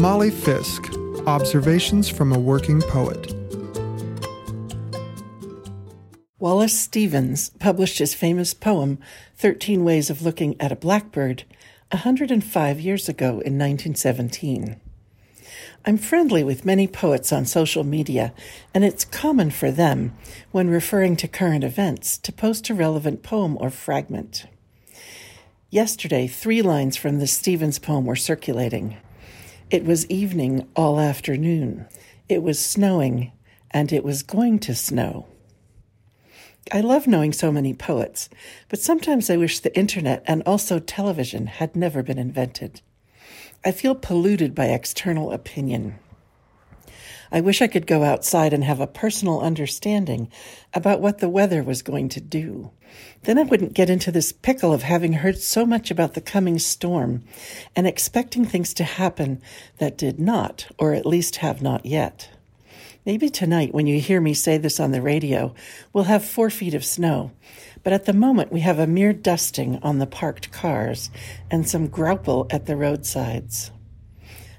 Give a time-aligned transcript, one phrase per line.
[0.00, 0.90] Molly Fisk
[1.26, 3.34] Observations from a Working Poet.
[6.38, 8.98] Wallace Stevens published his famous poem,
[9.36, 11.44] 13 Ways of Looking at a Blackbird,
[11.90, 14.80] 105 years ago in 1917.
[15.84, 18.32] I'm friendly with many poets on social media,
[18.72, 20.16] and it's common for them,
[20.50, 24.46] when referring to current events, to post a relevant poem or fragment.
[25.68, 28.96] Yesterday, three lines from the Stevens poem were circulating.
[29.70, 31.86] It was evening all afternoon.
[32.28, 33.30] It was snowing,
[33.70, 35.26] and it was going to snow.
[36.72, 38.28] I love knowing so many poets,
[38.68, 42.80] but sometimes I wish the internet and also television had never been invented.
[43.64, 46.00] I feel polluted by external opinion.
[47.32, 50.30] I wish I could go outside and have a personal understanding
[50.74, 52.72] about what the weather was going to do.
[53.22, 56.58] Then I wouldn't get into this pickle of having heard so much about the coming
[56.58, 57.22] storm
[57.76, 59.40] and expecting things to happen
[59.78, 62.30] that did not, or at least have not yet.
[63.06, 65.54] Maybe tonight, when you hear me say this on the radio,
[65.92, 67.30] we'll have four feet of snow,
[67.82, 71.10] but at the moment, we have a mere dusting on the parked cars
[71.50, 73.70] and some graupel at the roadsides.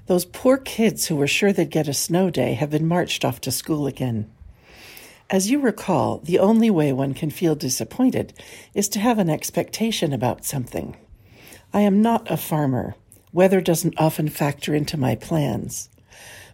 [0.06, 3.40] Those poor kids who were sure they'd get a snow day have been marched off
[3.42, 4.30] to school again.
[5.30, 8.34] As you recall, the only way one can feel disappointed
[8.74, 10.96] is to have an expectation about something.
[11.72, 12.96] I am not a farmer.
[13.32, 15.88] Weather doesn't often factor into my plans.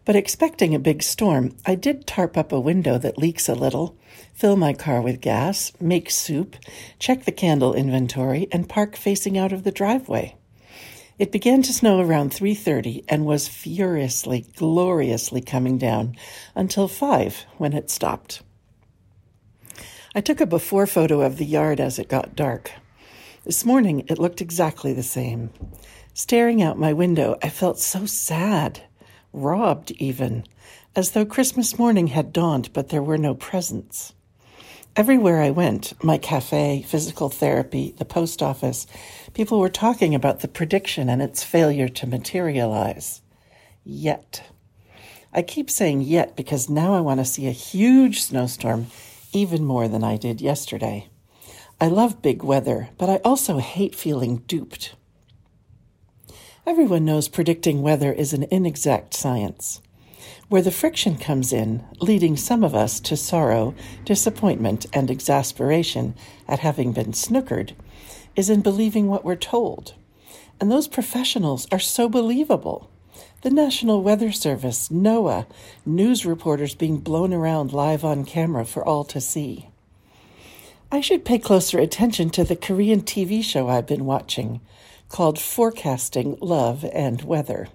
[0.04, 3.96] But expecting a big storm, I did tarp up a window that leaks a little,
[4.32, 6.56] fill my car with gas, make soup,
[6.98, 10.36] check the candle inventory, and park facing out of the driveway.
[11.18, 16.14] It began to snow around 3:30 and was furiously, gloriously coming down
[16.54, 18.42] until 5 when it stopped.
[20.14, 22.70] I took a before photo of the yard as it got dark.
[23.44, 25.50] This morning it looked exactly the same.
[26.14, 28.82] Staring out my window, I felt so sad
[29.32, 30.44] robbed even,
[30.94, 34.14] as though Christmas morning had dawned but there were no presents.
[34.98, 38.84] Everywhere I went, my cafe, physical therapy, the post office,
[39.32, 43.22] people were talking about the prediction and its failure to materialize.
[43.84, 44.42] Yet.
[45.32, 48.88] I keep saying yet because now I want to see a huge snowstorm,
[49.32, 51.08] even more than I did yesterday.
[51.80, 54.96] I love big weather, but I also hate feeling duped.
[56.66, 59.80] Everyone knows predicting weather is an inexact science.
[60.48, 63.74] Where the friction comes in, leading some of us to sorrow,
[64.06, 66.14] disappointment, and exasperation
[66.48, 67.72] at having been snookered,
[68.34, 69.92] is in believing what we're told.
[70.58, 72.90] And those professionals are so believable.
[73.42, 75.44] The National Weather Service, NOAA,
[75.84, 79.68] news reporters being blown around live on camera for all to see.
[80.90, 84.62] I should pay closer attention to the Korean TV show I've been watching,
[85.10, 87.68] called Forecasting Love and Weather.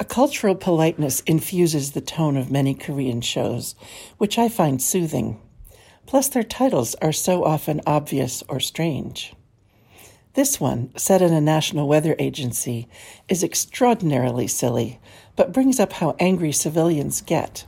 [0.00, 3.74] A cultural politeness infuses the tone of many Korean shows,
[4.16, 5.40] which I find soothing.
[6.06, 9.34] Plus, their titles are so often obvious or strange.
[10.34, 12.88] This one, set in a national weather agency,
[13.28, 15.00] is extraordinarily silly,
[15.34, 17.66] but brings up how angry civilians get,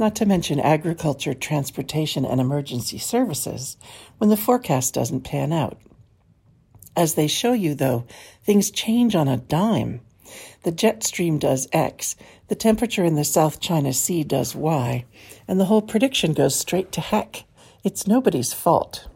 [0.00, 3.76] not to mention agriculture, transportation, and emergency services,
[4.18, 5.78] when the forecast doesn't pan out.
[6.96, 8.04] As they show you, though,
[8.42, 10.00] things change on a dime.
[10.62, 12.16] The jet stream does X,
[12.48, 15.04] the temperature in the South China Sea does Y,
[15.46, 17.44] and the whole prediction goes straight to heck.
[17.84, 19.06] It's nobody's fault.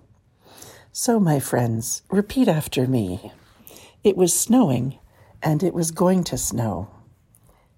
[0.92, 3.32] So, my friends, repeat after me.
[4.04, 4.98] It was snowing,
[5.42, 6.90] and it was going to snow.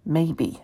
[0.05, 0.63] Maybe.